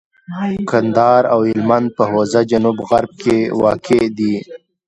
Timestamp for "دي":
4.17-4.35